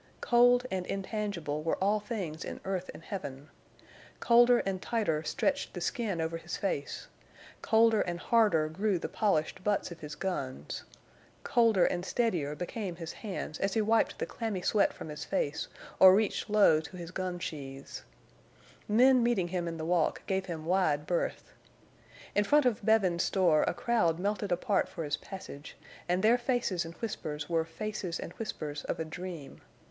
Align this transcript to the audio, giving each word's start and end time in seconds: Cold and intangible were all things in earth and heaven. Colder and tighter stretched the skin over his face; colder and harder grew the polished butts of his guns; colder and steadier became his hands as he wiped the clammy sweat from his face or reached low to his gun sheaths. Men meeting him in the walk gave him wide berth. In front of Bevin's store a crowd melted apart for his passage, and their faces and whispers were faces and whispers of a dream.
Cold 0.19 0.65
and 0.71 0.87
intangible 0.87 1.61
were 1.61 1.75
all 1.75 1.99
things 1.99 2.43
in 2.43 2.59
earth 2.65 2.89
and 2.91 3.03
heaven. 3.03 3.49
Colder 4.19 4.57
and 4.57 4.81
tighter 4.81 5.21
stretched 5.23 5.75
the 5.75 5.79
skin 5.79 6.19
over 6.19 6.37
his 6.37 6.57
face; 6.57 7.07
colder 7.61 8.01
and 8.01 8.19
harder 8.19 8.67
grew 8.67 8.97
the 8.97 9.07
polished 9.07 9.63
butts 9.63 9.91
of 9.91 9.99
his 9.99 10.15
guns; 10.15 10.83
colder 11.43 11.85
and 11.85 12.03
steadier 12.03 12.55
became 12.55 12.95
his 12.95 13.13
hands 13.13 13.59
as 13.59 13.75
he 13.75 13.81
wiped 13.83 14.17
the 14.17 14.25
clammy 14.25 14.59
sweat 14.63 14.91
from 14.91 15.07
his 15.09 15.23
face 15.23 15.67
or 15.99 16.15
reached 16.15 16.49
low 16.49 16.79
to 16.81 16.97
his 16.97 17.11
gun 17.11 17.37
sheaths. 17.37 18.01
Men 18.87 19.21
meeting 19.21 19.49
him 19.49 19.67
in 19.67 19.77
the 19.77 19.85
walk 19.85 20.25
gave 20.25 20.47
him 20.47 20.65
wide 20.65 21.05
berth. 21.05 21.53
In 22.33 22.43
front 22.43 22.65
of 22.65 22.81
Bevin's 22.83 23.21
store 23.21 23.61
a 23.67 23.73
crowd 23.75 24.17
melted 24.17 24.51
apart 24.51 24.89
for 24.89 25.03
his 25.03 25.17
passage, 25.17 25.77
and 26.09 26.23
their 26.23 26.39
faces 26.39 26.85
and 26.85 26.95
whispers 26.95 27.47
were 27.47 27.65
faces 27.65 28.19
and 28.19 28.33
whispers 28.33 28.83
of 28.85 28.99
a 28.99 29.05
dream. 29.05 29.61